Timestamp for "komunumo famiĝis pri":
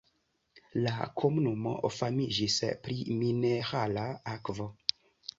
1.21-2.95